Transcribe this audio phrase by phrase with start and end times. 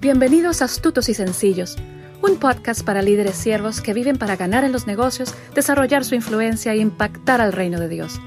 [0.00, 1.76] Bienvenidos a Astutos y Sencillos,
[2.22, 6.72] un podcast para líderes siervos que viven para ganar en los negocios, desarrollar su influencia
[6.72, 8.20] e impactar al reino de Dios.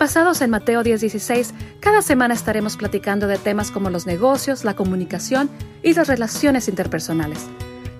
[0.00, 5.48] Basados en Mateo 10:16, cada semana estaremos platicando de temas como los negocios, la comunicación
[5.80, 7.38] y las relaciones interpersonales.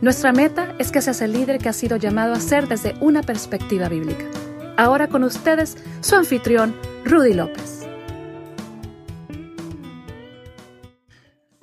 [0.00, 3.22] Nuestra meta es que seas el líder que ha sido llamado a ser desde una
[3.22, 4.24] perspectiva bíblica.
[4.76, 7.85] Ahora con ustedes, su anfitrión, Rudy López.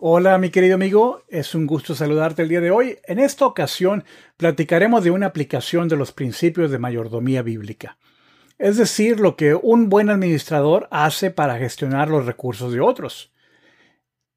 [0.05, 2.97] Hola mi querido amigo, es un gusto saludarte el día de hoy.
[3.05, 4.03] En esta ocasión
[4.35, 7.97] platicaremos de una aplicación de los principios de mayordomía bíblica,
[8.57, 13.31] es decir, lo que un buen administrador hace para gestionar los recursos de otros.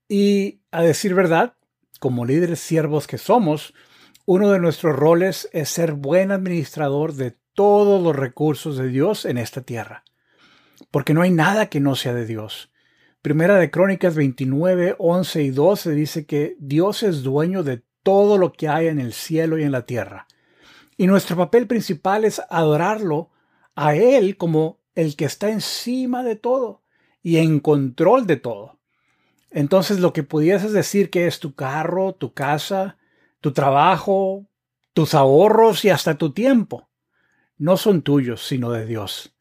[0.09, 1.55] Y a decir verdad,
[1.99, 3.75] como líderes siervos que somos,
[4.25, 9.37] uno de nuestros roles es ser buen administrador de todos los recursos de Dios en
[9.37, 10.05] esta tierra,
[10.93, 12.71] porque no hay nada que no sea de Dios.
[13.27, 18.53] Primera de Crónicas 29, 11 y 12 dice que Dios es dueño de todo lo
[18.53, 20.29] que hay en el cielo y en la tierra.
[20.97, 23.31] Y nuestro papel principal es adorarlo
[23.75, 26.85] a Él como el que está encima de todo
[27.21, 28.79] y en control de todo.
[29.51, 32.97] Entonces lo que pudieses decir que es tu carro, tu casa,
[33.41, 34.47] tu trabajo,
[34.93, 36.89] tus ahorros y hasta tu tiempo,
[37.59, 39.35] no son tuyos, sino de Dios.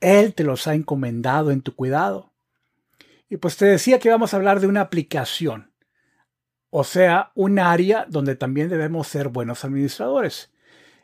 [0.00, 2.35] Él te los ha encomendado en tu cuidado.
[3.28, 5.72] Y pues te decía que vamos a hablar de una aplicación,
[6.70, 10.52] o sea, un área donde también debemos ser buenos administradores.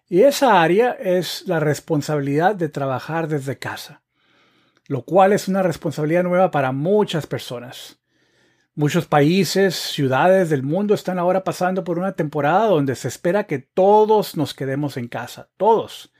[0.09, 4.03] Y esa área es la responsabilidad de trabajar desde casa,
[4.87, 7.99] lo cual es una responsabilidad nueva para muchas personas.
[8.75, 13.59] Muchos países, ciudades del mundo están ahora pasando por una temporada donde se espera que
[13.59, 16.12] todos nos quedemos en casa, todos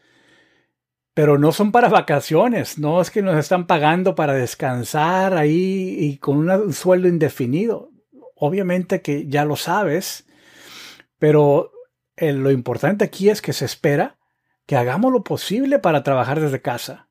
[1.15, 6.19] pero no son para vacaciones, no es que nos están pagando para descansar ahí y
[6.19, 7.91] con un sueldo indefinido.
[8.35, 10.27] Obviamente que ya lo sabes,
[11.19, 11.71] pero
[12.17, 14.19] eh, lo importante aquí es que se espera
[14.67, 17.09] que hagamos lo posible para trabajar desde casa.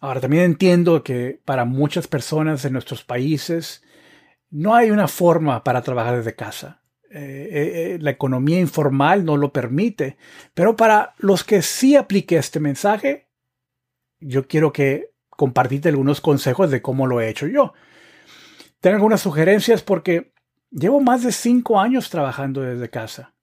[0.00, 3.82] Ahora también entiendo que para muchas personas en nuestros países
[4.50, 6.82] no hay una forma para trabajar desde casa.
[7.18, 10.18] Eh, eh, la economía informal no lo permite.
[10.52, 13.26] Pero para los que sí aplique este mensaje,
[14.20, 17.72] yo quiero que compartite algunos consejos de cómo lo he hecho yo.
[18.80, 20.34] Tengo algunas sugerencias porque
[20.70, 23.34] llevo más de cinco años trabajando desde casa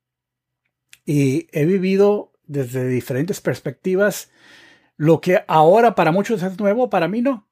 [1.04, 4.30] y he vivido desde diferentes perspectivas
[4.98, 7.48] lo que ahora para muchos es nuevo, para mí no.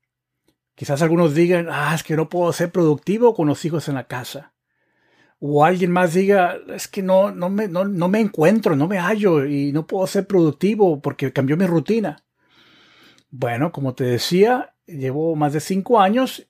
[0.76, 4.08] Quizás algunos digan, ah, es que no puedo ser productivo con los hijos en la
[4.08, 4.51] casa
[5.44, 9.44] o alguien más diga, es que no, no, me, no, me encuentro, no me hallo
[9.44, 12.24] y no puedo ser productivo porque cambió mi rutina.
[13.32, 16.48] Bueno, como te decía, llevo más de cinco años,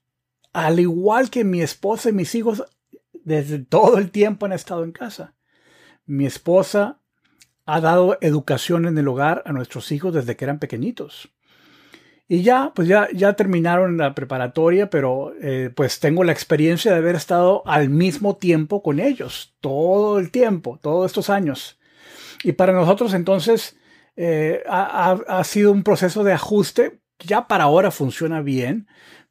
[0.51, 2.65] al igual que mi esposa y mis hijos,
[3.13, 5.35] desde todo el tiempo han estado en casa.
[6.05, 6.99] Mi esposa
[7.65, 11.31] ha dado educación en el hogar a nuestros hijos desde que eran pequeñitos.
[12.33, 16.99] Y ya, pues ya, ya terminaron la preparatoria, pero eh, pues tengo la experiencia de
[16.99, 21.77] haber estado al mismo tiempo con ellos, todo el tiempo, todos estos años.
[22.45, 23.77] Y para nosotros entonces
[24.15, 28.87] eh, ha, ha, sido un proceso de ajuste, ya para ahora funciona bien,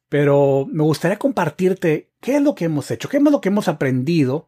[0.07, 3.67] pero me gustaría compartirte qué es lo que hemos hecho, qué es lo que hemos
[3.67, 4.47] aprendido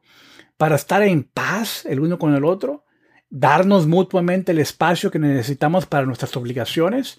[0.57, 2.85] para estar en paz el uno con el otro,
[3.31, 7.17] darnos mutuamente el espacio que necesitamos para nuestras obligaciones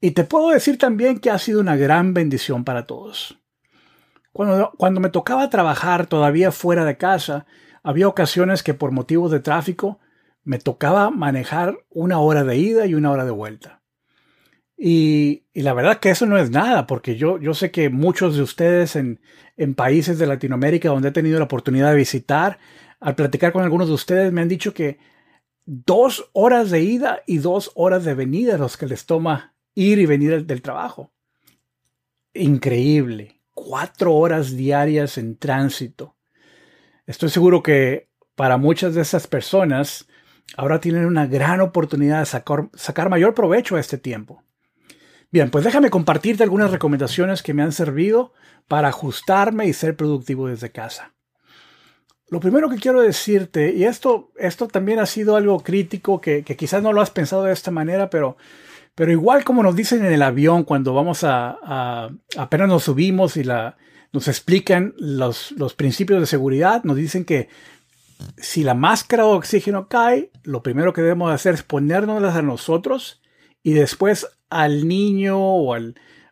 [0.00, 3.38] y te puedo decir también que ha sido una gran bendición para todos.
[4.32, 7.46] Cuando, cuando me tocaba trabajar todavía fuera de casa,
[7.82, 9.98] había ocasiones que por motivos de tráfico
[10.44, 13.82] me tocaba manejar una hora de ida y una hora de vuelta.
[14.76, 18.42] Y, la verdad que eso no es nada, porque yo, yo sé que muchos de
[18.42, 19.20] ustedes en,
[19.56, 22.60] en países de Latinoamérica donde he tenido la oportunidad de visitar,
[23.00, 24.98] al platicar con algunos de ustedes me han dicho que
[25.66, 30.06] dos horas de ida y dos horas de venida los que les toma ir y
[30.06, 31.12] venir del trabajo.
[32.34, 33.40] Increíble.
[33.54, 36.16] Cuatro horas diarias en tránsito.
[37.06, 40.08] Estoy seguro que para muchas de esas personas
[40.56, 44.42] ahora tienen una gran oportunidad de sacar, sacar mayor provecho a este tiempo.
[45.30, 48.32] Bien, pues déjame compartirte algunas recomendaciones que me han servido
[48.66, 51.14] para ajustarme y ser productivo desde casa.
[52.30, 56.82] Lo primero que quiero decirte, y esto, esto también ha sido algo crítico que, quizás
[56.82, 58.36] no lo has pensado de esta manera, pero,
[58.98, 63.44] pero igual como nos dicen en el avión cuando vamos a, apenas nos subimos y
[63.44, 67.48] nos explican los, principios de seguridad, nos dicen que
[68.38, 73.22] si la máscara de oxígeno cae, lo primero que debemos hacer es ponérnoslas a nosotros
[73.62, 75.76] y después al niño o,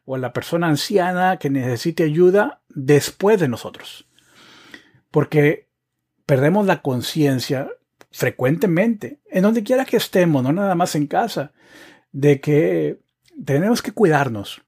[0.04, 4.08] o a la persona anciana que necesite ayuda después de nosotros.
[5.12, 5.69] Porque
[6.26, 7.69] perdemos la conciencia
[8.10, 11.52] frecuentemente, en donde quiera que estemos, no nada más en casa,
[12.16, 12.98] de que
[13.44, 14.62] tenemos que cuidarnos.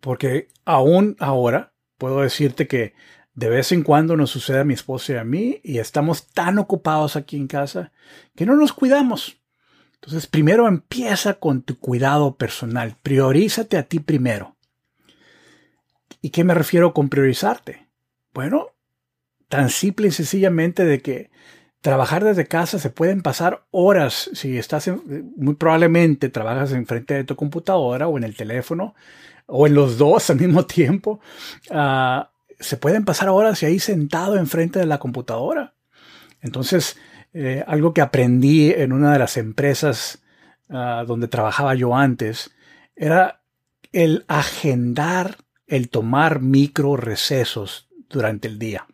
[0.00, 2.94] Porque aún ahora puedo decirte que
[3.34, 6.58] de vez en cuando nos sucede a mi esposa y a mí y estamos tan
[6.58, 7.92] ocupados aquí en casa
[8.34, 9.40] que no nos cuidamos.
[9.94, 12.96] Entonces, primero empieza con tu cuidado personal.
[13.04, 14.56] Priorízate a ti primero.
[16.20, 17.86] ¿Y qué me refiero con priorizarte?
[18.34, 18.70] Bueno,
[19.48, 21.30] tan simple y sencillamente de que
[21.80, 24.30] trabajar desde casa se pueden pasar horas.
[24.32, 24.90] Si estás,
[25.36, 28.94] muy probablemente trabajas enfrente de tu computadora o en el teléfono
[29.46, 31.20] o en los dos al mismo tiempo.
[31.70, 32.24] Uh,
[32.58, 35.74] se pueden pasar horas y ahí sentado enfrente de la computadora.
[36.40, 36.96] Entonces,
[37.34, 40.22] eh, algo que aprendí en una de las empresas
[40.70, 42.50] ah, donde trabajaba yo antes
[42.94, 43.42] era
[43.92, 45.36] el agendar,
[45.66, 48.86] el tomar micro recesos durante el día.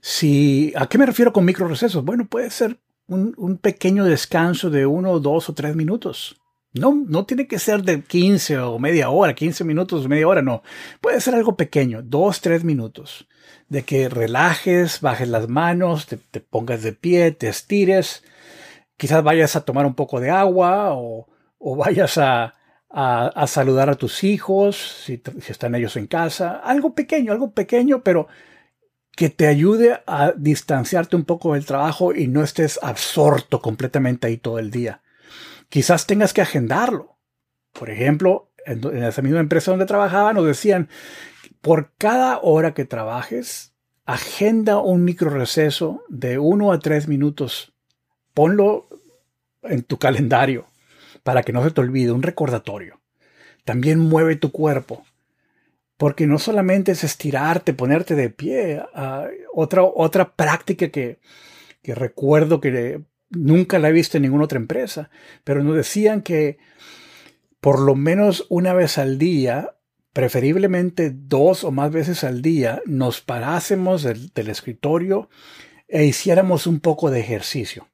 [0.00, 2.04] Si, ¿A qué me refiero con micro recesos?
[2.04, 6.36] Bueno, puede ser un, un pequeño descanso de uno, dos o tres minutos.
[6.74, 10.42] No, no tiene que ser de 15 o media hora, 15 minutos o media hora,
[10.42, 10.62] no.
[11.00, 13.26] Puede ser algo pequeño, dos, tres minutos.
[13.68, 18.22] De que relajes, bajes las manos, te, pongas de pie, te estires.
[18.96, 21.26] Quizás vayas a tomar un poco de agua o,
[21.76, 22.54] vayas a,
[23.46, 26.60] saludar a tus hijos, si, si están ellos en casa.
[26.62, 28.28] Algo pequeño, algo pequeño, pero
[29.18, 34.36] que te ayude a distanciarte un poco del trabajo y no estés absorto completamente ahí
[34.38, 35.02] todo el día
[35.68, 37.18] quizás tengas que agendarlo.
[37.72, 40.88] Por ejemplo, en, esa misma empresa donde trabajaba nos decían,
[41.60, 43.74] por cada hora que trabajes,
[44.04, 47.72] agenda un micro receso de uno a tres minutos.
[48.34, 48.88] Ponlo
[49.62, 50.66] en tu calendario
[51.22, 53.00] para que no se te olvide, un recordatorio.
[53.64, 55.04] También mueve tu cuerpo,
[55.98, 58.82] porque no solamente es estirarte, ponerte de pie.
[58.94, 61.20] Ah, otra, otra práctica que,
[61.82, 65.10] que recuerdo que Nunca la he visto en ninguna otra empresa,
[65.44, 66.56] pero nos decían que
[67.60, 69.76] por lo menos una vez al día,
[70.14, 75.28] preferiblemente dos o más veces al día, nos parásemos del, escritorio
[75.88, 77.88] e hiciéramos un poco de ejercicio.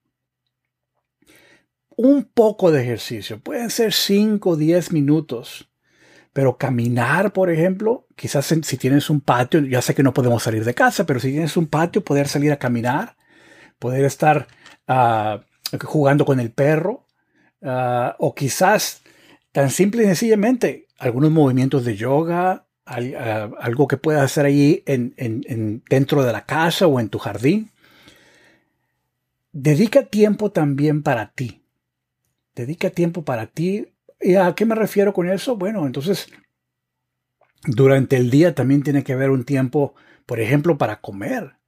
[1.97, 5.71] Un poco de ejercicio, pueden ser 5 o 10 minutos,
[6.35, 10.65] pero caminar, por ejemplo, quizás si tienes un patio, ya sé que no podemos salir
[10.65, 13.17] de casa, pero si tienes un patio, poder salir a caminar,
[13.79, 14.47] poder estar
[14.87, 15.43] Ah,
[15.83, 17.07] jugando con el perro,
[17.63, 19.03] ah, o quizás
[19.53, 25.83] tan simple y sencillamente algunos movimientos de yoga, ah, algo que puedas hacer ahí en,
[25.89, 27.71] dentro de la casa o en tu jardín.
[29.53, 31.63] Dedica tiempo también para ti.
[32.55, 33.89] Dedica tiempo para ti.
[34.25, 35.57] ¿Y a qué me refiero con eso?
[35.57, 36.29] Bueno, entonces,
[37.67, 41.59] durante el día también tiene que haber un tiempo, por ejemplo, para comer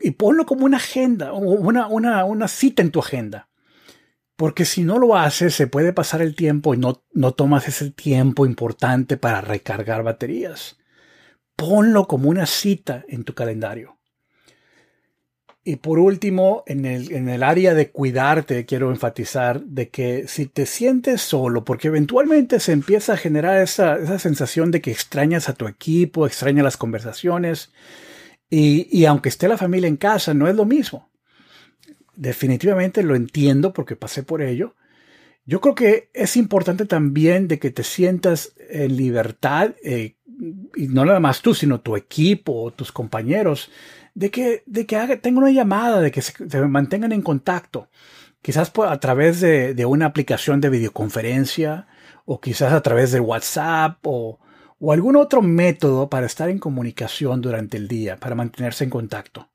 [0.00, 3.48] y ponlo como una agenda, una, una, una cita en tu agenda.
[4.36, 7.90] Porque si no lo haces, se puede pasar el tiempo y no, no tomas ese
[7.90, 10.78] tiempo importante para recargar baterías.
[11.56, 13.95] Ponlo como una cita en tu calendario.
[15.68, 20.46] Y por último, en el, en el área de cuidarte, quiero enfatizar de que si
[20.46, 25.48] te sientes solo, porque eventualmente se empieza a generar esa, esa sensación de que extrañas
[25.48, 27.72] a tu equipo, extrañas las conversaciones,
[28.48, 31.10] y, aunque esté la familia en casa, no es lo mismo.
[32.14, 34.76] Definitivamente lo entiendo porque pasé por ello.
[35.46, 40.14] Yo creo que es importante también de que te sientas en libertad, eh,
[40.76, 43.68] y no nada más tú, sino tu equipo o tus compañeros,
[44.16, 47.90] de que, de que haga, tengan una llamada, de que se, mantengan en contacto,
[48.40, 51.86] quizás a través de, una aplicación de videoconferencia
[52.24, 54.40] o quizás a través de WhatsApp o,
[54.90, 59.50] algún otro método para estar en comunicación durante el día, para mantenerse en contacto.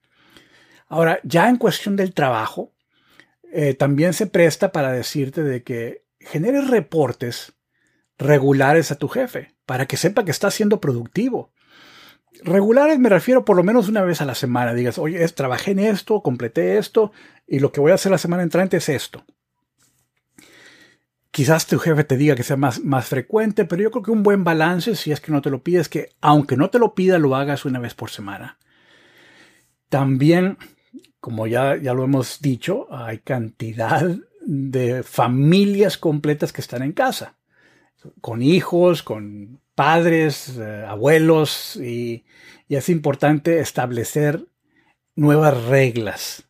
[0.88, 2.72] Ahora, ya en cuestión del trabajo,
[3.52, 7.54] eh, también se presta para decirte de que generes reportes
[8.20, 11.52] regulares a tu jefe para que sepa que está siendo productivo.
[12.44, 14.74] Regulares me refiero por lo menos una vez a la semana.
[14.74, 17.12] Digas, oye, trabajé en esto, completé esto
[17.48, 19.26] y lo que voy a hacer la semana entrante es esto.
[21.32, 24.24] Quizás tu jefe te diga que sea más, más frecuente, pero yo creo que un
[24.24, 27.20] buen balance, si es que no te lo pides, que aunque no te lo pida,
[27.20, 28.58] lo hagas una vez por semana.
[29.88, 30.58] También,
[31.20, 34.10] como ya, ya lo hemos dicho, hay cantidad
[34.46, 37.36] de familias completas que están en casa,
[38.22, 42.26] con hijos, con padres, eh, abuelos, y,
[42.70, 44.46] es importante establecer
[45.16, 46.48] nuevas reglas.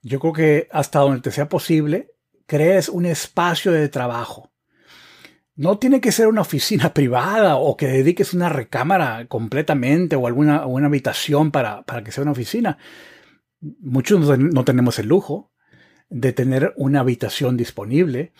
[0.00, 2.14] Yo creo que hasta donde te sea posible,
[2.46, 4.52] crees un espacio de trabajo.
[5.56, 10.64] No tiene que ser una oficina privada o que dediques una recámara completamente o alguna
[10.66, 12.78] una habitación para, para, que sea una oficina.
[13.60, 15.50] Muchos no tenemos el lujo
[16.08, 18.32] de tener una habitación disponible,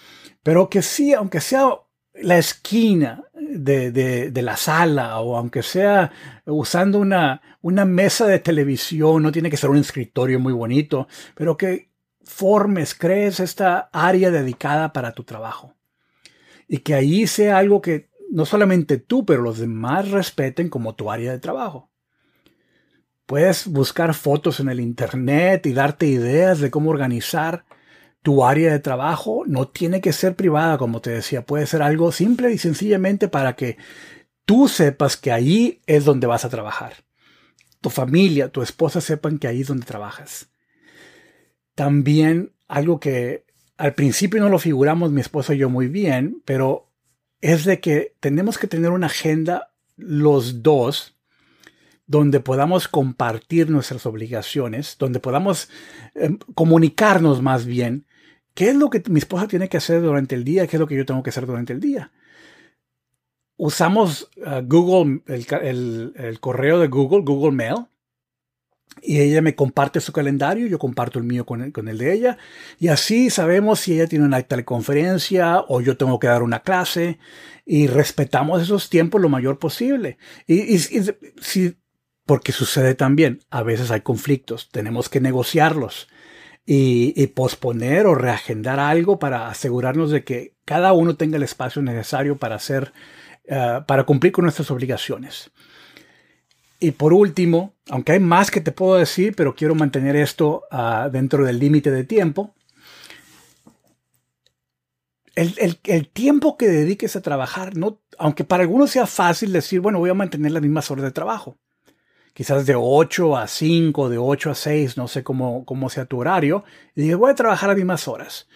[0.45, 1.71] pero que sí, aunque sea
[2.15, 6.13] la esquina de, la sala o aunque sea
[6.47, 11.57] usando una, una mesa de televisión, no tiene que ser un escritorio muy bonito, pero
[11.57, 11.91] que
[12.25, 15.75] formes, crees esta área dedicada para tu trabajo.
[16.69, 21.11] Y que ahí sea algo que no solamente tú, pero los demás respeten como tu
[21.11, 21.91] área de trabajo.
[23.27, 27.65] Puedes buscar fotos en el Internet y darte ideas de cómo organizar
[28.23, 29.45] tu área de trabajo.
[29.47, 31.45] No tiene que ser privada, como te decía.
[31.45, 33.77] Puede ser algo simple y sencillamente para que
[34.45, 36.95] tú sepas que ahí es donde vas a trabajar.
[37.81, 40.49] Tu familia, tu esposa sepan que ahí es donde trabajas.
[41.75, 43.45] También algo que
[43.77, 46.89] al principio no lo figuramos mi esposa y yo muy bien, pero
[47.41, 51.17] es de que tenemos que tener una agenda los dos
[52.07, 55.69] donde podamos compartir nuestras obligaciones, donde podamos
[56.15, 58.07] em, comunicarnos más bien
[58.55, 60.87] qué es lo que mi esposa tiene que hacer durante el día, qué es lo
[60.87, 62.13] que yo tengo que hacer durante el día.
[63.57, 67.87] Usamos uh, Google, el, correo de Google, Google Mail,
[69.01, 72.13] y ella me comparte su calendario, yo comparto el mío con el, con el, de
[72.13, 72.39] ella,
[72.79, 77.19] y así sabemos si ella tiene una teleconferencia o yo tengo que dar una clase,
[77.65, 80.19] y respetamos esos tiempos lo mayor posible.
[80.47, 81.77] Y, y si
[82.27, 86.09] porque sucede también, a veces hay conflictos, tenemos que negociarlos
[86.65, 92.37] y, posponer o reagendar algo para asegurarnos de que cada uno tenga el espacio necesario
[92.37, 92.93] para hacer,
[93.45, 95.51] eh, para cumplir con nuestras obligaciones.
[96.79, 101.09] Y por último, aunque hay más que te puedo decir, pero quiero mantener esto ah,
[101.13, 102.55] dentro del límite de tiempo,
[105.35, 109.99] el, el, tiempo que dediques a trabajar, no, aunque para algunos sea fácil decir, bueno,
[109.99, 111.57] voy a mantener las mismas horas de trabajo
[112.33, 116.19] quizás de 8 a 5, de 8 a 6, no sé cómo, cómo sea tu
[116.19, 118.49] horario, y dije, voy a trabajar a mismas horas.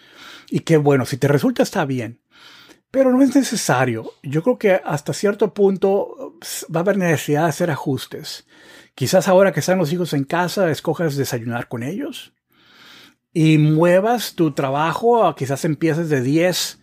[0.49, 2.21] Y que bueno, si te resulta está bien,
[2.91, 4.11] pero no es necesario.
[4.23, 6.37] Yo creo que hasta cierto punto
[6.73, 8.47] va a haber necesidad de hacer ajustes.
[8.95, 12.33] Quizás ahora que están los hijos en casa, escojas desayunar con ellos
[13.33, 16.79] y muevas tu trabajo, quizás empieces de 10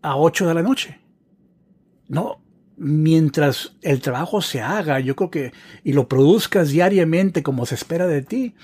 [0.00, 1.00] a 8 de la noche.
[2.08, 2.43] No,
[2.76, 5.52] mientras el trabajo se haga, yo creo que,
[5.82, 8.54] y lo produzcas diariamente como se espera de ti,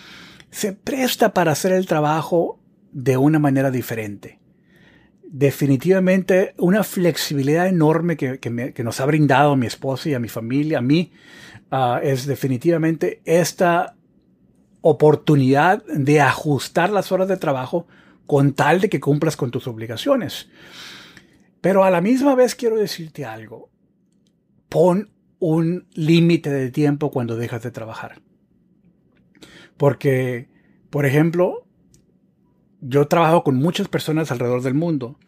[0.50, 2.58] se presta para hacer el trabajo
[2.92, 4.40] de una manera diferente.
[5.22, 10.78] Definitivamente una flexibilidad enorme que, nos ha brindado a mi esposa y a mi familia,
[10.78, 11.12] a mí,
[11.70, 13.96] ah, es definitivamente esta
[14.80, 17.86] oportunidad de ajustar las horas de trabajo
[18.26, 20.48] con tal de que cumplas con tus obligaciones.
[21.60, 23.70] Pero a la misma vez quiero decirte algo
[24.70, 28.22] pon un límite de tiempo cuando dejas de trabajar.
[29.76, 30.48] Porque,
[30.88, 31.66] por ejemplo,
[32.80, 35.18] yo trabajo con muchas personas alrededor del mundo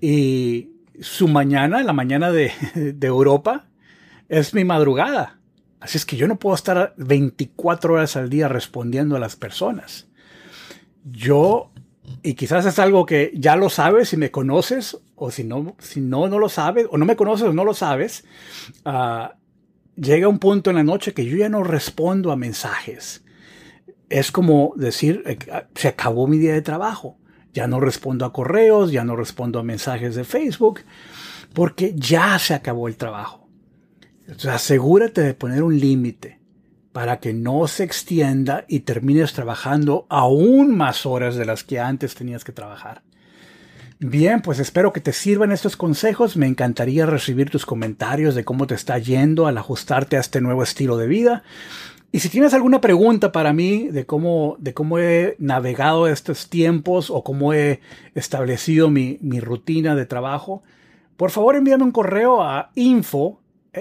[0.00, 3.68] y su mañana, la mañana de, de Europa,
[4.28, 5.38] es mi madrugada.
[5.80, 10.08] Así es que yo no puedo estar 24 horas al día respondiendo a las personas.
[11.04, 11.70] Yo
[12.22, 16.00] y quizás es algo que ya lo sabes si me conoces, o si no, si
[16.00, 18.24] no, no lo sabes, o no me conoces o no lo sabes,
[18.84, 19.28] uh,
[19.96, 23.24] llega un punto en la noche que yo ya no respondo a mensajes.
[24.08, 25.38] Es como decir, eh,
[25.74, 27.18] se acabó mi día de trabajo.
[27.52, 30.80] Ya no respondo a correos, ya no respondo a mensajes de Facebook,
[31.52, 33.48] porque ya se acabó el trabajo.
[34.20, 36.37] Entonces, asegúrate de poner un límite.
[36.92, 42.14] Para que no se extienda y termines trabajando aún más horas de las que antes
[42.14, 43.02] tenías que trabajar.
[44.00, 46.36] Bien, pues espero que te sirvan estos consejos.
[46.36, 50.62] Me encantaría recibir tus comentarios de cómo te está yendo al ajustarte a este nuevo
[50.62, 51.42] estilo de vida.
[52.12, 57.10] Y si tienes alguna pregunta para mí de cómo, de cómo he navegado estos tiempos
[57.10, 57.80] o cómo he
[58.14, 60.62] establecido mi, mi rutina de trabajo,
[61.16, 63.40] por favor envíame un correo a info,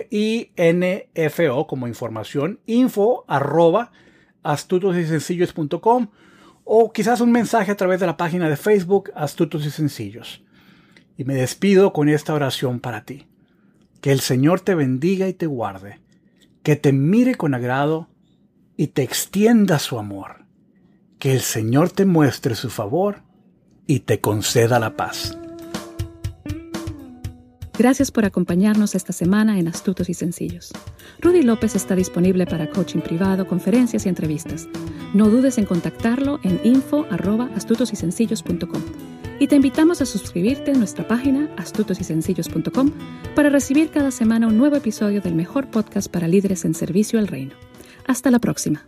[0.09, 3.91] info como información, info arroba
[4.43, 6.09] astutosysencillos.com
[6.63, 10.43] o quizás un mensaje a través de la página de Facebook Astutos y Sencillos.
[11.17, 13.27] Y me despido con esta oración para ti.
[14.01, 16.01] Que el Señor te bendiga y te guarde,
[16.63, 18.09] que te mire con agrado
[18.75, 20.45] y te extienda su amor.
[21.19, 23.23] Que el Señor te muestre su favor
[23.87, 25.37] y te conceda la paz.
[27.77, 30.71] Gracias por acompañarnos esta semana en Astutos y Sencillos.
[31.21, 34.67] Rudy López está disponible para coaching privado, conferencias y entrevistas.
[35.13, 38.81] No dudes en contactarlo en info@astutosysencillos.com.
[39.39, 42.91] Y te invitamos a suscribirte en nuestra página astutosysencillos.com
[43.35, 47.27] para recibir cada semana un nuevo episodio del mejor podcast para líderes en servicio al
[47.27, 47.53] reino.
[48.07, 48.87] Hasta la próxima.